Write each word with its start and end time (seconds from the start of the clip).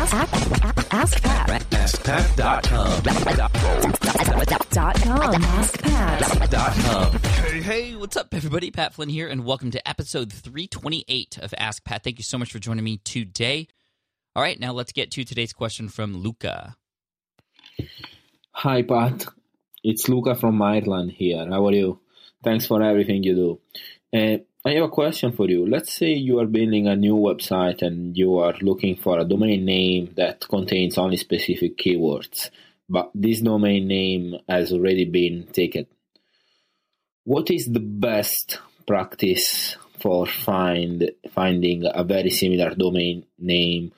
Ask, 0.00 0.14
ask, 0.14 0.94
ask 0.94 1.22
Pat. 1.22 1.62
AskPat.com. 1.70 3.02
Dot 4.70 4.94
com. 5.02 5.42
AskPat. 5.42 7.26
Hey, 7.50 7.60
hey, 7.60 7.94
what's 7.96 8.16
up, 8.16 8.32
everybody? 8.32 8.70
Pat 8.70 8.94
Flynn 8.94 9.10
here, 9.10 9.28
and 9.28 9.44
welcome 9.44 9.70
to 9.72 9.86
episode 9.86 10.32
328 10.32 11.40
of 11.42 11.52
Ask 11.58 11.84
Pat. 11.84 12.02
Thank 12.02 12.16
you 12.18 12.24
so 12.24 12.38
much 12.38 12.50
for 12.50 12.58
joining 12.58 12.82
me 12.82 12.96
today. 13.04 13.68
All 14.34 14.42
right, 14.42 14.58
now 14.58 14.72
let's 14.72 14.92
get 14.92 15.10
to 15.10 15.24
today's 15.24 15.52
question 15.52 15.90
from 15.90 16.16
Luca. 16.16 16.76
Hi, 18.52 18.80
Pat. 18.80 19.26
It's 19.84 20.08
Luca 20.08 20.34
from 20.34 20.62
Ireland 20.62 21.12
here. 21.12 21.46
How 21.46 21.66
are 21.66 21.72
you? 21.72 22.00
Thanks 22.42 22.64
for 22.64 22.82
everything 22.82 23.22
you 23.22 23.34
do. 23.34 23.60
Uh, 24.18 24.38
I 24.62 24.72
have 24.72 24.84
a 24.84 24.88
question 24.88 25.32
for 25.32 25.48
you. 25.48 25.66
Let's 25.66 25.94
say 25.94 26.12
you 26.12 26.38
are 26.38 26.46
building 26.46 26.86
a 26.86 26.94
new 26.94 27.16
website 27.16 27.80
and 27.80 28.14
you 28.14 28.36
are 28.36 28.52
looking 28.60 28.94
for 28.94 29.18
a 29.18 29.24
domain 29.24 29.64
name 29.64 30.12
that 30.18 30.46
contains 30.46 30.98
only 30.98 31.16
specific 31.16 31.78
keywords, 31.78 32.50
but 32.86 33.10
this 33.14 33.40
domain 33.40 33.88
name 33.88 34.36
has 34.46 34.70
already 34.70 35.06
been 35.06 35.46
taken. 35.50 35.86
What 37.24 37.50
is 37.50 37.72
the 37.72 37.80
best 37.80 38.58
practice 38.86 39.78
for 39.98 40.26
find 40.26 41.10
finding 41.30 41.84
a 41.86 42.04
very 42.04 42.28
similar 42.28 42.74
domain 42.74 43.24
name 43.38 43.92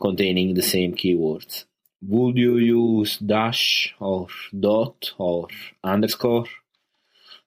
containing 0.00 0.54
the 0.54 0.62
same 0.62 0.94
keywords? 0.94 1.64
Would 2.02 2.36
you 2.36 2.58
use 2.58 3.18
dash 3.18 3.92
or 3.98 4.28
dot 4.56 5.14
or 5.18 5.48
underscore? 5.82 6.46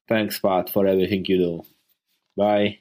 Thanks, 0.09 0.39
Pat, 0.39 0.69
for 0.69 0.85
everything 0.85 1.23
you 1.25 1.37
do. 1.37 1.72
Bye. 2.35 2.79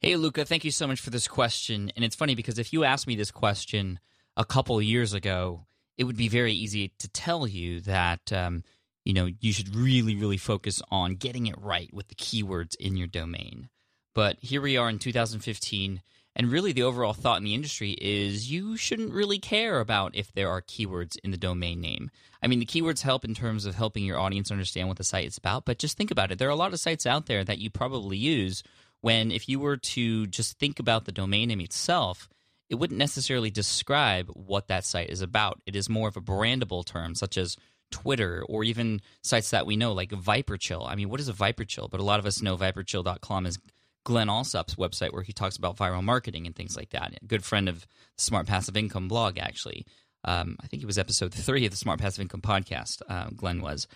Hey, 0.00 0.16
Luca, 0.16 0.44
thank 0.44 0.64
you 0.64 0.70
so 0.70 0.86
much 0.86 1.00
for 1.00 1.10
this 1.10 1.26
question. 1.26 1.90
And 1.96 2.04
it's 2.04 2.16
funny 2.16 2.34
because 2.34 2.58
if 2.58 2.72
you 2.72 2.84
asked 2.84 3.06
me 3.06 3.16
this 3.16 3.30
question 3.30 3.98
a 4.36 4.44
couple 4.44 4.80
years 4.82 5.14
ago, 5.14 5.66
it 5.96 6.04
would 6.04 6.16
be 6.16 6.28
very 6.28 6.52
easy 6.52 6.92
to 6.98 7.08
tell 7.08 7.46
you 7.46 7.80
that 7.80 8.32
um, 8.32 8.64
you 9.04 9.14
know 9.14 9.28
you 9.40 9.52
should 9.52 9.74
really, 9.74 10.16
really 10.16 10.36
focus 10.36 10.82
on 10.90 11.14
getting 11.16 11.46
it 11.46 11.58
right 11.58 11.92
with 11.92 12.08
the 12.08 12.14
keywords 12.14 12.76
in 12.76 12.96
your 12.96 13.06
domain. 13.06 13.68
But 14.14 14.36
here 14.40 14.60
we 14.60 14.76
are 14.76 14.88
in 14.88 14.98
2015, 14.98 16.02
and 16.36 16.50
really 16.50 16.72
the 16.72 16.82
overall 16.82 17.12
thought 17.12 17.38
in 17.38 17.44
the 17.44 17.54
industry 17.54 17.92
is 17.92 18.50
you 18.50 18.76
shouldn't 18.76 19.12
really 19.12 19.38
care 19.38 19.80
about 19.80 20.14
if 20.14 20.32
there 20.32 20.50
are 20.50 20.60
keywords 20.60 21.16
in 21.22 21.30
the 21.30 21.36
domain 21.36 21.80
name. 21.80 22.10
I 22.42 22.46
mean, 22.46 22.58
the 22.58 22.66
keywords 22.66 23.02
help 23.02 23.24
in 23.24 23.34
terms 23.34 23.66
of 23.66 23.74
helping 23.74 24.04
your 24.04 24.18
audience 24.18 24.50
understand 24.50 24.88
what 24.88 24.96
the 24.96 25.04
site 25.04 25.26
is 25.26 25.38
about, 25.38 25.64
but 25.64 25.78
just 25.78 25.96
think 25.96 26.10
about 26.10 26.32
it. 26.32 26.38
There 26.38 26.48
are 26.48 26.52
a 26.52 26.56
lot 26.56 26.72
of 26.72 26.80
sites 26.80 27.06
out 27.06 27.26
there 27.26 27.44
that 27.44 27.58
you 27.58 27.70
probably 27.70 28.16
use 28.16 28.62
when 29.00 29.30
if 29.30 29.48
you 29.48 29.60
were 29.60 29.76
to 29.76 30.26
just 30.26 30.58
think 30.58 30.78
about 30.78 31.04
the 31.04 31.12
domain 31.12 31.48
name 31.48 31.60
itself, 31.60 32.28
it 32.68 32.76
wouldn't 32.76 32.98
necessarily 32.98 33.50
describe 33.50 34.28
what 34.28 34.68
that 34.68 34.84
site 34.84 35.10
is 35.10 35.20
about. 35.20 35.60
It 35.66 35.76
is 35.76 35.88
more 35.88 36.08
of 36.08 36.16
a 36.16 36.22
brandable 36.22 36.84
term, 36.84 37.14
such 37.14 37.36
as 37.36 37.56
Twitter 37.90 38.44
or 38.48 38.64
even 38.64 39.00
sites 39.22 39.50
that 39.50 39.66
we 39.66 39.76
know 39.76 39.92
like 39.92 40.10
ViperChill. 40.10 40.88
I 40.88 40.94
mean, 40.96 41.08
what 41.08 41.20
is 41.20 41.28
a 41.28 41.32
ViperChill? 41.32 41.90
But 41.90 42.00
a 42.00 42.04
lot 42.04 42.18
of 42.18 42.26
us 42.26 42.42
know 42.42 42.56
ViperChill.com 42.56 43.46
is 43.46 43.58
Glen 44.04 44.28
Allsopp's 44.28 44.76
website 44.76 45.12
where 45.12 45.22
he 45.22 45.32
talks 45.32 45.56
about 45.56 45.76
viral 45.76 46.02
marketing 46.02 46.46
and 46.46 46.54
things 46.54 46.76
like 46.76 46.90
that. 46.90 47.18
A 47.20 47.26
good 47.26 47.44
friend 47.44 47.68
of 47.68 47.80
the 47.80 48.22
Smart 48.22 48.46
Passive 48.46 48.76
Income 48.76 49.08
blog, 49.08 49.38
actually. 49.38 49.86
Um, 50.24 50.56
I 50.62 50.66
think 50.66 50.82
it 50.82 50.86
was 50.86 50.98
episode 50.98 51.34
three 51.34 51.64
of 51.64 51.70
the 51.70 51.76
Smart 51.76 52.00
Passive 52.00 52.22
Income 52.22 52.42
podcast, 52.42 53.02
uh, 53.08 53.30
Glenn 53.34 53.60
was. 53.60 53.86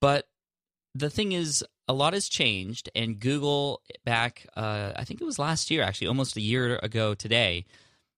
But 0.00 0.28
the 0.94 1.10
thing 1.10 1.32
is, 1.32 1.64
a 1.86 1.92
lot 1.92 2.12
has 2.12 2.28
changed, 2.28 2.90
and 2.94 3.18
Google 3.18 3.82
back, 4.04 4.46
uh, 4.56 4.92
I 4.96 5.04
think 5.04 5.20
it 5.20 5.24
was 5.24 5.38
last 5.38 5.70
year, 5.70 5.82
actually, 5.82 6.08
almost 6.08 6.36
a 6.36 6.42
year 6.42 6.78
ago 6.82 7.14
today, 7.14 7.64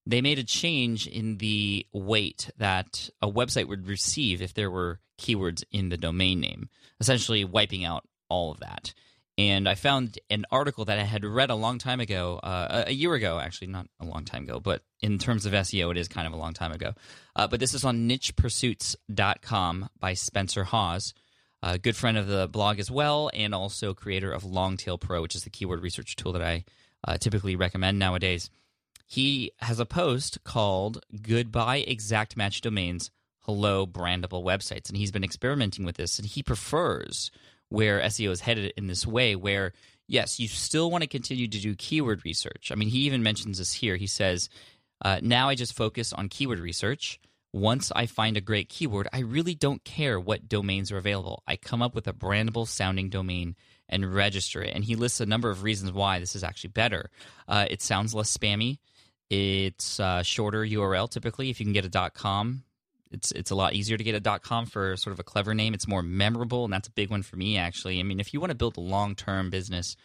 they 0.06 0.20
made 0.20 0.38
a 0.38 0.44
change 0.44 1.06
in 1.06 1.38
the 1.38 1.86
weight 1.92 2.50
that 2.58 3.10
a 3.22 3.30
website 3.30 3.68
would 3.68 3.86
receive 3.86 4.42
if 4.42 4.54
there 4.54 4.70
were 4.70 4.98
keywords 5.18 5.62
in 5.70 5.90
the 5.90 5.96
domain 5.96 6.40
name, 6.40 6.68
essentially 6.98 7.44
wiping 7.44 7.84
out 7.84 8.08
all 8.28 8.50
of 8.50 8.60
that. 8.60 8.94
And 9.40 9.66
I 9.66 9.74
found 9.74 10.18
an 10.28 10.44
article 10.50 10.84
that 10.84 10.98
I 10.98 11.04
had 11.04 11.24
read 11.24 11.48
a 11.48 11.54
long 11.54 11.78
time 11.78 11.98
ago, 11.98 12.38
uh, 12.42 12.84
a 12.88 12.92
year 12.92 13.14
ago, 13.14 13.38
actually, 13.38 13.68
not 13.68 13.86
a 13.98 14.04
long 14.04 14.26
time 14.26 14.42
ago, 14.42 14.60
but 14.60 14.82
in 15.00 15.18
terms 15.18 15.46
of 15.46 15.54
SEO, 15.54 15.90
it 15.90 15.96
is 15.96 16.08
kind 16.08 16.26
of 16.26 16.34
a 16.34 16.36
long 16.36 16.52
time 16.52 16.72
ago. 16.72 16.92
Uh, 17.34 17.46
but 17.46 17.58
this 17.58 17.72
is 17.72 17.82
on 17.82 18.06
nichepursuits.com 18.06 19.88
by 19.98 20.12
Spencer 20.12 20.64
Haws, 20.64 21.14
a 21.62 21.78
good 21.78 21.96
friend 21.96 22.18
of 22.18 22.26
the 22.26 22.48
blog 22.48 22.78
as 22.78 22.90
well, 22.90 23.30
and 23.32 23.54
also 23.54 23.94
creator 23.94 24.30
of 24.30 24.44
Longtail 24.44 24.98
Pro, 24.98 25.22
which 25.22 25.34
is 25.34 25.44
the 25.44 25.48
keyword 25.48 25.80
research 25.80 26.16
tool 26.16 26.32
that 26.32 26.42
I 26.42 26.66
uh, 27.08 27.16
typically 27.16 27.56
recommend 27.56 27.98
nowadays. 27.98 28.50
He 29.06 29.52
has 29.60 29.80
a 29.80 29.86
post 29.86 30.44
called 30.44 31.02
Goodbye 31.22 31.78
Exact 31.78 32.36
Match 32.36 32.60
Domains, 32.60 33.10
Hello 33.38 33.86
Brandable 33.86 34.44
Websites. 34.44 34.90
And 34.90 34.98
he's 34.98 35.10
been 35.10 35.24
experimenting 35.24 35.86
with 35.86 35.96
this, 35.96 36.18
and 36.18 36.28
he 36.28 36.42
prefers 36.42 37.30
where 37.70 38.00
SEO 38.00 38.30
is 38.30 38.40
headed 38.40 38.72
in 38.76 38.86
this 38.86 39.06
way, 39.06 39.34
where 39.34 39.72
yes, 40.10 40.38
you 40.38 40.48
still 40.48 40.90
want 40.90 41.02
to 41.02 41.08
continue 41.08 41.48
to 41.48 41.58
do 41.58 41.74
keyword 41.74 42.24
research. 42.24 42.70
I 42.70 42.74
mean, 42.74 42.88
he 42.88 43.00
even 43.00 43.22
mentions 43.22 43.58
this 43.58 43.72
here. 43.72 43.96
He 43.96 44.08
says, 44.08 44.50
uh, 45.02 45.20
now 45.22 45.48
I 45.48 45.54
just 45.54 45.76
focus 45.76 46.12
on 46.12 46.28
keyword 46.28 46.58
research. 46.58 47.20
Once 47.52 47.90
I 47.94 48.06
find 48.06 48.36
a 48.36 48.40
great 48.40 48.68
keyword, 48.68 49.08
I 49.12 49.20
really 49.20 49.54
don't 49.54 49.82
care 49.84 50.20
what 50.20 50.48
domains 50.48 50.92
are 50.92 50.98
available. 50.98 51.42
I 51.48 51.56
come 51.56 51.80
up 51.82 51.94
with 51.94 52.06
a 52.06 52.12
brandable 52.12 52.66
sounding 52.66 53.08
domain 53.08 53.56
and 53.88 54.14
register 54.14 54.62
it. 54.62 54.74
And 54.74 54.84
he 54.84 54.94
lists 54.94 55.20
a 55.20 55.26
number 55.26 55.50
of 55.50 55.62
reasons 55.62 55.92
why 55.92 56.18
this 56.18 56.36
is 56.36 56.44
actually 56.44 56.70
better. 56.70 57.10
Uh, 57.48 57.66
it 57.68 57.82
sounds 57.82 58.14
less 58.14 58.36
spammy. 58.36 58.78
It's 59.30 59.98
a 59.98 60.22
shorter 60.24 60.64
URL 60.64 61.08
typically. 61.08 61.50
If 61.50 61.60
you 61.60 61.66
can 61.66 61.72
get 61.72 61.84
a 61.84 62.10
.com, 62.10 62.64
it's 63.10 63.32
it's 63.32 63.50
a 63.50 63.54
lot 63.54 63.74
easier 63.74 63.96
to 63.96 64.04
get 64.04 64.14
a 64.14 64.38
.com 64.40 64.66
for 64.66 64.96
sort 64.96 65.12
of 65.12 65.20
a 65.20 65.24
clever 65.24 65.54
name. 65.54 65.74
It's 65.74 65.88
more 65.88 66.02
memorable, 66.02 66.64
and 66.64 66.72
that's 66.72 66.88
a 66.88 66.92
big 66.92 67.10
one 67.10 67.22
for 67.22 67.36
me 67.36 67.56
actually. 67.56 68.00
I 68.00 68.02
mean, 68.02 68.20
if 68.20 68.32
you 68.32 68.40
want 68.40 68.50
to 68.50 68.56
build 68.56 68.76
a 68.76 68.80
long 68.80 69.14
term 69.14 69.50
business 69.50 69.96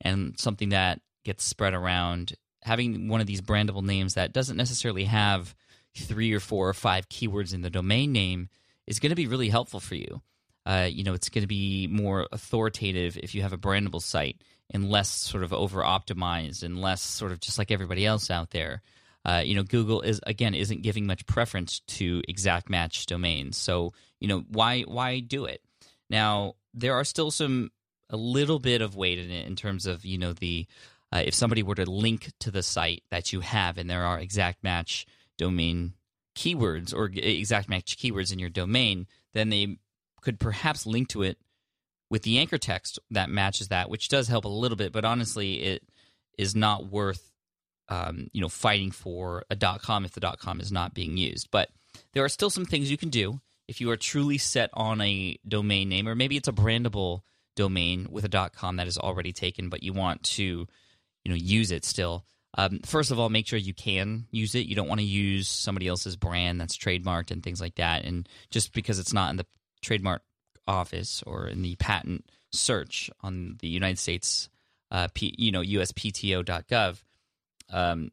and 0.00 0.38
something 0.38 0.70
that 0.70 1.00
gets 1.24 1.44
spread 1.44 1.74
around, 1.74 2.34
having 2.62 3.08
one 3.08 3.20
of 3.20 3.26
these 3.26 3.40
brandable 3.40 3.82
names 3.82 4.14
that 4.14 4.32
doesn't 4.32 4.56
necessarily 4.56 5.04
have 5.04 5.54
three 5.96 6.32
or 6.32 6.40
four 6.40 6.68
or 6.68 6.74
five 6.74 7.08
keywords 7.08 7.52
in 7.52 7.62
the 7.62 7.70
domain 7.70 8.12
name 8.12 8.48
is 8.86 8.98
going 8.98 9.10
to 9.10 9.16
be 9.16 9.26
really 9.26 9.48
helpful 9.48 9.80
for 9.80 9.94
you. 9.94 10.22
Uh, 10.64 10.88
you 10.90 11.02
know, 11.04 11.12
it's 11.12 11.28
going 11.28 11.42
to 11.42 11.48
be 11.48 11.88
more 11.88 12.26
authoritative 12.32 13.16
if 13.16 13.34
you 13.34 13.42
have 13.42 13.52
a 13.52 13.58
brandable 13.58 14.00
site 14.00 14.40
and 14.70 14.88
less 14.88 15.08
sort 15.08 15.42
of 15.42 15.52
over 15.52 15.82
optimized 15.82 16.62
and 16.62 16.80
less 16.80 17.02
sort 17.02 17.32
of 17.32 17.40
just 17.40 17.58
like 17.58 17.70
everybody 17.70 18.06
else 18.06 18.30
out 18.30 18.50
there. 18.50 18.80
Uh, 19.24 19.42
you 19.44 19.54
know, 19.54 19.62
Google 19.62 20.00
is 20.00 20.20
again 20.26 20.54
isn't 20.54 20.82
giving 20.82 21.06
much 21.06 21.26
preference 21.26 21.80
to 21.88 22.22
exact 22.28 22.68
match 22.68 23.06
domains. 23.06 23.56
So 23.56 23.92
you 24.20 24.28
know, 24.28 24.44
why 24.48 24.82
why 24.82 25.20
do 25.20 25.44
it? 25.44 25.62
Now 26.10 26.54
there 26.74 26.94
are 26.94 27.04
still 27.04 27.30
some 27.30 27.70
a 28.10 28.16
little 28.16 28.58
bit 28.58 28.82
of 28.82 28.96
weight 28.96 29.18
in 29.18 29.30
it 29.30 29.46
in 29.46 29.56
terms 29.56 29.86
of 29.86 30.04
you 30.04 30.18
know 30.18 30.32
the 30.32 30.66
uh, 31.12 31.22
if 31.24 31.34
somebody 31.34 31.62
were 31.62 31.74
to 31.74 31.88
link 31.88 32.32
to 32.40 32.50
the 32.50 32.62
site 32.62 33.02
that 33.10 33.32
you 33.32 33.40
have 33.40 33.78
and 33.78 33.88
there 33.88 34.04
are 34.04 34.18
exact 34.18 34.64
match 34.64 35.06
domain 35.38 35.92
keywords 36.34 36.94
or 36.94 37.10
exact 37.12 37.68
match 37.68 37.96
keywords 37.96 38.32
in 38.32 38.38
your 38.38 38.48
domain, 38.48 39.06
then 39.34 39.50
they 39.50 39.76
could 40.20 40.40
perhaps 40.40 40.86
link 40.86 41.08
to 41.08 41.22
it 41.22 41.38
with 42.08 42.22
the 42.22 42.38
anchor 42.38 42.58
text 42.58 42.98
that 43.10 43.30
matches 43.30 43.68
that, 43.68 43.90
which 43.90 44.08
does 44.08 44.28
help 44.28 44.44
a 44.44 44.48
little 44.48 44.76
bit. 44.76 44.92
But 44.92 45.04
honestly, 45.04 45.62
it 45.62 45.82
is 46.38 46.54
not 46.54 46.86
worth 46.86 47.31
um, 47.92 48.28
you 48.32 48.40
know 48.40 48.48
fighting 48.48 48.90
for 48.90 49.44
a 49.50 49.56
dot 49.56 49.82
.com 49.82 50.04
if 50.04 50.12
the 50.12 50.20
dot 50.20 50.38
.com 50.38 50.60
is 50.60 50.72
not 50.72 50.94
being 50.94 51.16
used. 51.16 51.50
But 51.50 51.68
there 52.14 52.24
are 52.24 52.28
still 52.30 52.50
some 52.50 52.64
things 52.64 52.90
you 52.90 52.96
can 52.96 53.10
do 53.10 53.40
if 53.68 53.80
you 53.80 53.90
are 53.90 53.96
truly 53.96 54.38
set 54.38 54.70
on 54.72 55.00
a 55.00 55.38
domain 55.46 55.88
name, 55.88 56.08
or 56.08 56.14
maybe 56.14 56.36
it's 56.36 56.48
a 56.48 56.52
brandable 56.52 57.20
domain 57.54 58.08
with 58.10 58.24
a 58.24 58.28
dot 58.28 58.54
.com 58.54 58.76
that 58.76 58.86
is 58.86 58.96
already 58.96 59.32
taken, 59.32 59.68
but 59.68 59.82
you 59.82 59.92
want 59.92 60.22
to 60.22 60.66
you 61.24 61.28
know 61.28 61.34
use 61.34 61.70
it 61.70 61.84
still. 61.84 62.24
Um, 62.54 62.80
first 62.84 63.10
of 63.10 63.18
all, 63.18 63.30
make 63.30 63.46
sure 63.46 63.58
you 63.58 63.74
can 63.74 64.26
use 64.30 64.54
it. 64.54 64.66
You 64.66 64.74
don't 64.74 64.88
want 64.88 65.00
to 65.00 65.06
use 65.06 65.48
somebody 65.48 65.86
else's 65.86 66.16
brand 66.16 66.60
that's 66.60 66.76
trademarked 66.76 67.30
and 67.30 67.42
things 67.42 67.60
like 67.60 67.76
that. 67.76 68.04
And 68.04 68.28
just 68.50 68.74
because 68.74 68.98
it's 68.98 69.14
not 69.14 69.30
in 69.30 69.36
the 69.36 69.46
trademark 69.80 70.22
office 70.66 71.22
or 71.26 71.46
in 71.46 71.62
the 71.62 71.76
patent 71.76 72.26
search 72.52 73.10
on 73.22 73.56
the 73.60 73.68
United 73.68 73.98
States, 73.98 74.50
uh, 74.90 75.08
P, 75.14 75.34
you 75.38 75.50
know, 75.50 75.62
USPTO.gov, 75.62 77.02
um, 77.72 78.10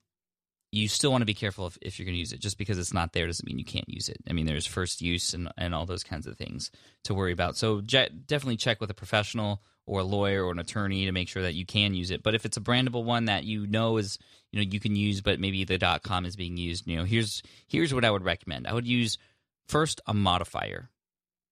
you 0.71 0.88
still 0.88 1.11
want 1.11 1.21
to 1.21 1.25
be 1.25 1.33
careful 1.33 1.67
if, 1.67 1.77
if 1.81 2.00
you're 2.00 2.06
going 2.06 2.15
to 2.15 2.19
use 2.19 2.33
it. 2.33 2.39
Just 2.39 2.57
because 2.57 2.77
it's 2.77 2.94
not 2.94 3.13
there 3.13 3.27
doesn't 3.27 3.47
mean 3.47 3.59
you 3.59 3.65
can't 3.65 3.89
use 3.89 4.09
it. 4.09 4.17
I 4.29 4.33
mean, 4.33 4.45
there's 4.45 4.65
first 4.65 5.01
use 5.01 5.33
and, 5.33 5.51
and 5.57 5.73
all 5.73 5.85
those 5.85 6.03
kinds 6.03 6.27
of 6.27 6.38
things 6.38 6.71
to 7.03 7.13
worry 7.13 7.31
about. 7.31 7.57
So 7.57 7.81
je- 7.81 8.09
definitely 8.27 8.57
check 8.57 8.79
with 8.79 8.91
a 8.91 8.95
professional 8.95 9.61
or 9.85 10.01
a 10.01 10.03
lawyer 10.03 10.45
or 10.45 10.51
an 10.51 10.59
attorney 10.59 11.06
to 11.06 11.11
make 11.11 11.27
sure 11.27 11.41
that 11.41 11.56
you 11.56 11.65
can 11.65 11.95
use 11.95 12.11
it. 12.11 12.21
But 12.21 12.35
if 12.35 12.45
it's 12.45 12.57
a 12.57 12.61
brandable 12.61 13.03
one 13.03 13.25
that 13.25 13.44
you 13.44 13.65
know 13.65 13.97
is 13.97 14.19
you 14.51 14.59
know 14.59 14.69
you 14.71 14.79
can 14.79 14.95
use, 14.95 15.21
but 15.21 15.39
maybe 15.39 15.63
the 15.63 15.79
.dot 15.79 16.03
.com 16.03 16.25
is 16.25 16.35
being 16.35 16.57
used, 16.57 16.85
you 16.88 16.97
know, 16.97 17.03
here's 17.03 17.41
here's 17.67 17.94
what 17.94 18.06
I 18.06 18.11
would 18.11 18.23
recommend. 18.23 18.67
I 18.67 18.73
would 18.73 18.88
use 18.88 19.17
first 19.67 20.01
a 20.06 20.13
modifier. 20.13 20.89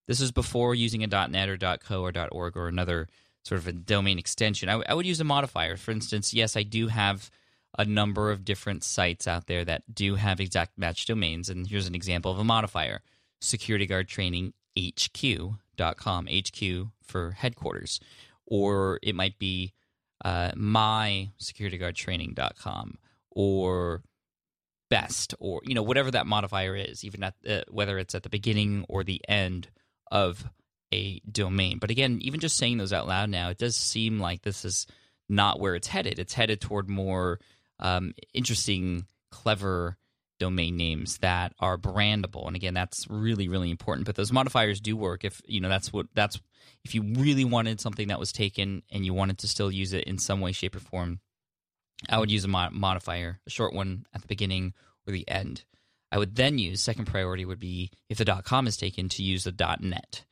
This 0.08 0.22
is 0.22 0.32
before 0.32 0.76
using 0.76 1.04
a 1.04 1.28
.net 1.28 1.50
or 1.50 1.58
.co 1.78 2.04
or 2.04 2.14
.org 2.32 2.56
or 2.56 2.68
another 2.68 3.08
sort 3.44 3.60
of 3.60 3.68
a 3.68 3.74
domain 3.74 4.20
extension. 4.20 4.70
I, 4.70 4.74
w- 4.74 4.86
I 4.88 4.94
would 4.94 5.06
use 5.06 5.20
a 5.20 5.24
modifier. 5.24 5.76
For 5.76 5.92
instance, 5.92 6.34
yes, 6.34 6.56
I 6.56 6.64
do 6.64 6.88
have 6.88 7.32
a 7.78 7.86
number 7.86 8.32
of 8.32 8.46
different 8.46 8.84
sites 8.84 9.28
out 9.28 9.48
there 9.48 9.66
that 9.66 9.94
do 9.94 10.16
have 10.16 10.40
exact 10.40 10.78
match 10.78 11.06
domains. 11.06 11.50
And 11.50 11.68
here's 11.68 11.88
an 11.88 11.96
example 11.96 12.32
of 12.32 12.40
a 12.40 12.44
modifier 12.44 13.02
security 13.42 13.86
guard 13.86 14.08
training 14.08 14.54
HQ.com, 14.78 16.28
HQ 16.28 16.88
for 17.04 17.32
headquarters. 17.32 18.00
Or 18.46 19.00
it 19.02 19.16
might 19.16 19.38
be 19.38 19.74
uh, 20.24 20.52
my 20.56 21.30
security 21.38 21.78
guard 21.78 21.96
training.com 21.96 22.98
or 23.32 24.02
best 24.90 25.36
or 25.40 25.62
you 25.66 25.76
know 25.76 25.84
whatever 25.84 26.10
that 26.10 26.26
modifier 26.26 26.76
is 26.76 27.04
even 27.04 27.24
at 27.24 27.34
uh, 27.48 27.62
whether 27.70 27.98
it's 27.98 28.16
at 28.16 28.24
the 28.24 28.30
beginning 28.30 28.86
or 28.88 29.04
the 29.04 29.22
end 29.28 29.68
of 30.12 30.46
a 30.94 31.20
domain 31.30 31.78
but 31.78 31.92
again 31.92 32.20
even 32.22 32.40
just 32.40 32.56
saying 32.56 32.78
those 32.78 32.94
out 32.94 33.08
loud 33.08 33.30
now 33.30 33.50
it 33.50 33.58
does 33.58 33.76
seem 33.76 34.20
like 34.20 34.42
this 34.42 34.64
is 34.64 34.88
not 35.30 35.60
where 35.60 35.76
it's 35.76 35.88
headed. 35.88 36.20
It's 36.20 36.34
headed 36.34 36.62
toward 36.62 36.90
more 36.90 37.40
um, 37.80 38.14
interesting 38.34 39.06
clever 39.32 39.98
domain 40.40 40.78
names 40.78 41.18
that 41.20 41.54
are 41.60 41.78
brandable. 41.78 42.46
And 42.48 42.56
again 42.56 42.74
that's 42.74 43.08
really 43.10 43.48
really 43.48 43.72
important. 43.72 44.06
But 44.06 44.16
those 44.16 44.32
modifiers 44.32 44.80
do 44.80 44.96
work 44.96 45.26
if 45.26 45.42
you 45.46 45.60
know 45.60 45.70
that's 45.70 45.92
what 45.92 46.08
that's 46.14 46.40
if 46.86 46.94
you 46.94 47.02
really 47.02 47.46
wanted 47.46 47.82
something 47.82 48.10
that 48.10 48.20
was 48.20 48.32
taken 48.32 48.84
and 48.92 49.06
you 49.06 49.14
wanted 49.14 49.40
to 49.40 49.48
still 49.48 49.72
use 49.72 49.94
it 49.94 50.04
in 50.04 50.20
some 50.20 50.40
way 50.40 50.52
shape 50.52 50.76
or 50.76 50.80
form 50.80 51.20
i 52.08 52.20
would 52.20 52.30
use 52.30 52.46
a 52.46 52.48
mod- 52.48 52.72
modifier 52.72 53.40
a 53.48 53.50
short 53.50 53.74
one 53.74 54.06
at 54.14 54.22
the 54.22 54.28
beginning 54.28 54.74
or 55.08 55.14
the 55.14 55.28
end. 55.28 55.64
I 56.12 56.18
would 56.18 56.36
then 56.36 56.58
use 56.58 56.82
second 56.82 57.06
priority 57.06 57.46
would 57.46 57.60
be 57.60 57.92
if 58.10 58.18
the 58.18 58.42
com 58.46 58.68
is 58.68 58.78
taken 58.78 59.10
to 59.10 59.24
use 59.24 59.44
the 59.44 59.78
net. 59.82 60.26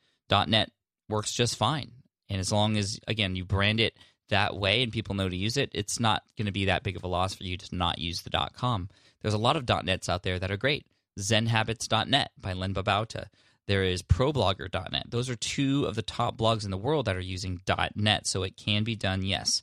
Net 0.48 0.70
works 1.08 1.32
just 1.32 1.56
fine. 1.56 1.92
And 2.28 2.40
as 2.40 2.52
long 2.52 2.76
as 2.76 2.98
again 3.06 3.36
you 3.36 3.44
brand 3.44 3.80
it 3.80 3.96
that 4.28 4.56
way 4.56 4.82
and 4.82 4.92
people 4.92 5.14
know 5.14 5.28
to 5.28 5.36
use 5.36 5.56
it 5.56 5.70
it's 5.72 6.00
not 6.00 6.22
going 6.36 6.46
to 6.46 6.52
be 6.52 6.64
that 6.66 6.82
big 6.82 6.96
of 6.96 7.04
a 7.04 7.08
loss 7.08 7.34
for 7.34 7.44
you 7.44 7.56
to 7.56 7.74
not 7.74 7.98
use 7.98 8.22
the 8.22 8.48
com 8.54 8.88
there's 9.26 9.34
a 9.34 9.38
lot 9.38 9.56
of 9.56 9.68
.nets 9.84 10.08
out 10.08 10.22
there 10.22 10.38
that 10.38 10.52
are 10.52 10.56
great. 10.56 10.86
ZenHabits.net 11.18 12.30
by 12.38 12.52
Leo 12.52 12.68
Babauta. 12.68 13.26
There 13.66 13.82
is 13.82 14.02
ProBlogger.net. 14.04 15.06
Those 15.08 15.28
are 15.28 15.34
two 15.34 15.86
of 15.86 15.96
the 15.96 16.02
top 16.02 16.36
blogs 16.36 16.64
in 16.64 16.70
the 16.70 16.76
world 16.76 17.06
that 17.06 17.16
are 17.16 17.20
using 17.20 17.60
.net, 17.96 18.28
so 18.28 18.44
it 18.44 18.56
can 18.56 18.84
be 18.84 18.94
done. 18.94 19.22
Yes, 19.22 19.62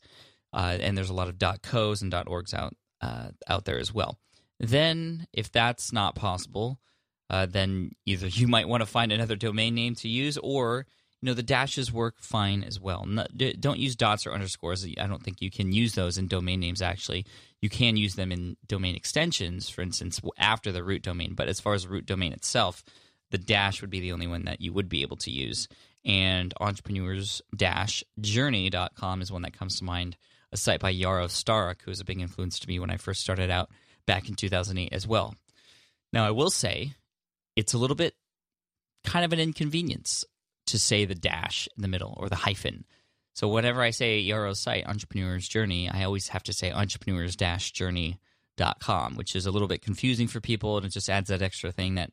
uh, 0.52 0.78
and 0.82 0.98
there's 0.98 1.10
a 1.10 1.14
lot 1.14 1.30
of 1.30 1.62
.co's 1.62 2.02
and 2.02 2.12
.orgs 2.12 2.54
out 2.54 2.76
uh, 3.00 3.30
out 3.48 3.64
there 3.64 3.80
as 3.80 3.94
well. 3.94 4.20
Then, 4.60 5.28
if 5.32 5.50
that's 5.50 5.94
not 5.94 6.16
possible, 6.16 6.80
uh, 7.30 7.46
then 7.46 7.92
either 8.06 8.28
you 8.28 8.50
might 8.50 8.68
want 8.68 8.82
to 8.82 8.86
find 8.86 9.14
another 9.14 9.38
domain 9.38 9.76
name 9.76 9.96
to 9.96 10.10
use, 10.10 10.38
or 10.38 10.88
you 11.24 11.28
know 11.28 11.36
the 11.36 11.42
dashes 11.42 11.90
work 11.90 12.16
fine 12.20 12.64
as 12.64 12.82
well. 12.82 13.08
don't 13.58 13.80
use 13.80 13.96
dots 13.96 14.28
or 14.28 14.34
underscores. 14.34 14.86
I 14.86 15.08
don't 15.08 15.24
think 15.24 15.42
you 15.42 15.50
can 15.50 15.72
use 15.72 15.96
those 15.96 16.18
in 16.18 16.28
domain 16.28 16.60
names. 16.60 16.82
Actually, 16.82 17.26
you 17.62 17.70
can 17.70 17.96
use 17.96 18.16
them 18.16 18.30
in 18.30 18.58
domain 18.68 18.94
extensions, 18.94 19.70
for 19.70 19.84
instance, 19.84 20.20
after 20.38 20.74
the 20.74 20.84
root 20.84 21.02
domain. 21.02 21.34
But 21.34 21.48
as 21.48 21.62
far 21.62 21.76
as 21.76 21.84
the 21.84 21.92
root 21.92 22.06
domain 22.06 22.34
itself, 22.34 22.84
the 23.32 23.38
dash 23.38 23.80
would 23.80 23.90
be 23.90 24.02
the 24.02 24.12
only 24.12 24.28
one 24.28 24.44
that 24.44 24.60
you 24.60 24.74
would 24.74 24.90
be 24.90 25.02
able 25.02 25.16
to 25.16 25.32
use. 25.32 25.70
And 26.04 26.54
entrepreneurs 26.60 27.42
dash 27.56 28.04
journey.com 28.20 29.22
is 29.22 29.32
one 29.32 29.44
that 29.44 29.58
comes 29.58 29.78
to 29.78 29.86
mind. 29.86 30.18
A 30.52 30.58
site 30.58 30.82
by 30.82 30.94
Yaro 30.94 31.28
Starak, 31.28 31.84
who 31.84 31.92
was 31.92 32.02
a 32.02 32.06
big 32.06 32.20
influence 32.20 32.60
to 32.60 32.68
me 32.68 32.80
when 32.80 32.90
I 32.90 32.98
first 32.98 33.22
started 33.22 33.50
out 33.50 33.70
back 34.06 34.28
in 34.28 34.36
2008 34.36 34.92
as 34.92 35.08
well. 35.08 35.36
Now, 36.12 36.26
I 36.26 36.32
will 36.32 36.50
say 36.50 36.96
it's 37.56 37.72
a 37.72 37.78
little 37.78 37.96
bit 37.96 38.14
kind 39.06 39.24
of 39.24 39.32
an 39.32 39.40
inconvenience 39.40 40.26
to 40.68 40.80
say 40.80 41.06
the 41.06 41.16
dash 41.16 41.68
in 41.76 41.82
the 41.82 41.88
middle 41.88 42.14
or 42.18 42.30
the 42.30 42.36
hyphen. 42.36 42.86
So 43.34 43.48
whenever 43.48 43.82
I 43.82 43.90
say 43.90 44.24
Yaro's 44.24 44.60
site, 44.60 44.86
Entrepreneur's 44.86 45.48
Journey, 45.48 45.90
I 45.90 46.04
always 46.04 46.28
have 46.30 46.44
to 46.44 46.54
say 46.54 46.72
entrepreneurs-journey.com, 46.72 49.16
which 49.16 49.36
is 49.36 49.48
a 49.48 49.52
little 49.52 49.68
bit 49.68 49.82
confusing 49.82 50.28
for 50.28 50.40
people 50.40 50.78
and 50.78 50.86
it 50.86 50.90
just 50.90 51.10
adds 51.10 51.30
that 51.30 51.42
extra 51.42 51.72
thing 51.72 51.96
that, 51.96 52.12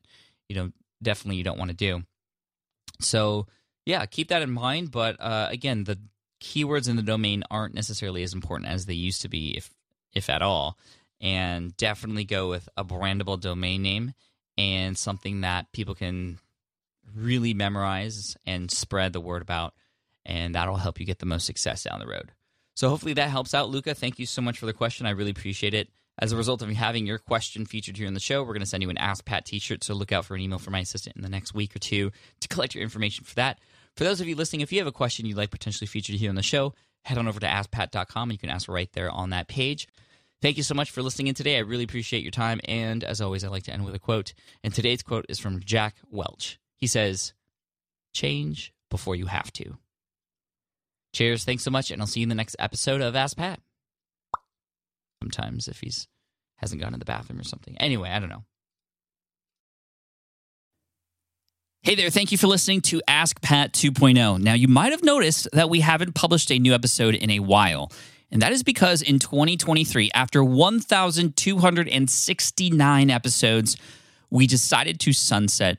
you 0.49 0.57
know, 0.57 0.71
definitely 1.03 1.37
you 1.37 1.45
don't 1.45 1.59
want 1.59 1.71
to 1.71 1.77
do. 1.77 2.03
So, 3.01 3.47
yeah, 3.85 4.07
keep 4.07 4.29
that 4.29 4.41
in 4.43 4.51
mind, 4.51 4.91
but 4.91 5.21
uh, 5.21 5.49
again, 5.51 5.85
the 5.85 5.99
keywords 6.41 6.89
in 6.89 6.97
the 6.97 7.03
domain 7.03 7.45
aren't 7.51 7.75
necessarily 7.75 8.23
as 8.23 8.33
important 8.33 8.71
as 8.71 8.87
they 8.87 8.95
used 8.95 9.21
to 9.23 9.29
be 9.29 9.57
if 9.57 9.71
if 10.13 10.29
at 10.31 10.43
all. 10.43 10.77
And 11.21 11.77
definitely 11.77 12.25
go 12.25 12.49
with 12.49 12.69
a 12.79 12.85
brandable 12.85 13.39
domain 13.39 13.83
name 13.83 14.15
and 14.57 14.97
something 14.97 15.43
that 15.43 15.71
people 15.73 15.95
can 15.95 16.39
really 17.15 17.55
memorize 17.55 18.37
and 18.47 18.71
spread 18.71 19.13
the 19.13 19.21
word 19.21 19.43
about 19.43 19.75
and 20.25 20.55
that'll 20.55 20.77
help 20.77 21.01
you 21.01 21.07
get 21.07 21.19
the 21.19 21.27
most 21.27 21.47
success 21.47 21.85
down 21.85 22.01
the 22.01 22.07
road. 22.07 22.33
So 22.75 22.89
hopefully 22.89 23.15
that 23.15 23.31
helps 23.31 23.55
out, 23.55 23.69
Luca. 23.69 23.95
Thank 23.95 24.19
you 24.19 24.27
so 24.27 24.43
much 24.43 24.59
for 24.59 24.67
the 24.67 24.73
question. 24.73 25.07
I 25.07 25.11
really 25.11 25.31
appreciate 25.31 25.75
it. 25.75 25.89
As 26.19 26.33
a 26.33 26.37
result 26.37 26.61
of 26.63 26.69
having 26.71 27.07
your 27.07 27.19
question 27.19 27.65
featured 27.65 27.97
here 27.97 28.07
in 28.07 28.15
the 28.15 28.21
show, 28.21 28.43
we're 28.43 28.53
going 28.53 28.61
to 28.61 28.67
send 28.67 28.83
you 28.83 28.91
an 28.91 28.99
Ask 28.99 29.25
Pat 29.25 29.47
t-shirt. 29.47 29.83
So 29.83 29.95
look 29.95 30.13
out 30.13 30.25
for 30.25 30.35
an 30.35 30.41
email 30.41 30.59
from 30.59 30.73
my 30.73 30.81
assistant 30.81 31.17
in 31.17 31.23
the 31.23 31.29
next 31.29 31.55
week 31.55 31.75
or 31.75 31.79
two 31.79 32.11
to 32.41 32.49
collect 32.49 32.75
your 32.75 32.83
information 32.83 33.25
for 33.25 33.35
that. 33.37 33.59
For 33.97 34.05
those 34.05 34.21
of 34.21 34.29
you 34.29 34.37
listening, 34.37 34.61
if 34.61 34.73
you 34.73 34.79
have 34.79 34.87
a 34.87 34.93
question 34.93 35.27
you'd 35.27 35.37
like 35.37 35.51
potentially 35.51 35.87
featured 35.87 36.17
here 36.17 36.29
on 36.29 36.37
the 36.37 36.43
show, 36.43 36.75
head 37.05 37.19
on 37.19 37.27
over 37.27 37.41
to 37.41 37.47
askpat.com 37.47 38.31
and 38.31 38.33
you 38.33 38.39
can 38.39 38.51
ask 38.51 38.69
right 38.69 38.91
there 38.93 39.11
on 39.11 39.31
that 39.31 39.49
page. 39.49 39.89
Thank 40.43 40.57
you 40.57 40.63
so 40.63 40.75
much 40.75 40.91
for 40.91 41.03
listening 41.03 41.29
in 41.29 41.35
today. 41.35 41.57
I 41.57 41.61
really 41.61 41.85
appreciate 41.85 42.23
your 42.23 42.31
time. 42.31 42.61
And 42.67 43.03
as 43.03 43.21
always, 43.21 43.45
I 43.45 43.49
like 43.49 43.65
to 43.65 43.73
end 43.73 43.85
with 43.85 43.95
a 43.95 43.99
quote. 43.99 44.33
And 44.63 44.73
today's 44.73 45.03
quote 45.03 45.27
is 45.29 45.39
from 45.39 45.61
Jack 45.61 45.97
Welch. 46.11 46.59
He 46.81 46.87
says, 46.87 47.35
Change 48.13 48.73
before 48.91 49.15
you 49.15 49.27
have 49.27 49.53
to. 49.55 49.79
Cheers. 51.15 51.45
Thanks 51.45 51.63
so 51.63 51.71
much. 51.71 51.91
And 51.91 52.01
I'll 52.01 52.07
see 52.07 52.21
you 52.21 52.25
in 52.25 52.29
the 52.29 52.35
next 52.35 52.57
episode 52.59 53.01
of 53.01 53.17
Ask 53.17 53.37
Pat. 53.37 53.61
Sometimes 55.23 55.69
if 55.69 55.81
he's 55.81 56.09
hasn't 56.57 56.81
gone 56.81 56.93
to 56.93 56.99
the 56.99 57.05
bathroom 57.05 57.41
or 57.41 57.45
something. 57.45 57.77
Anyway, 57.79 58.11
I 58.11 58.19
don't 58.19 58.29
know. 58.29 58.45
Hey 61.83 61.95
there, 61.95 62.11
thank 62.11 62.33
you 62.33 62.39
for 62.39 62.47
listening 62.47 62.83
to 62.83 63.01
Ask 63.09 63.41
Pat 63.41 63.73
2.0. 63.73 64.39
Now, 64.39 64.53
you 64.53 64.69
might 64.69 64.93
have 64.93 65.03
noticed 65.03 65.49
that 65.55 65.71
we 65.71 65.81
haven't 65.81 66.15
published 66.15 66.53
a 66.53 66.59
new 66.59 66.75
episode 66.75 67.15
in 67.15 67.31
a 67.31 67.39
while. 67.39 67.91
And 68.31 68.43
that 68.43 68.53
is 68.53 68.63
because 68.63 69.01
in 69.01 69.19
2023, 69.19 70.11
after 70.15 70.45
1,269 70.45 73.11
episodes, 73.11 73.79
we 74.29 74.47
decided 74.47 75.01
to 75.01 75.15
sunset 75.15 75.79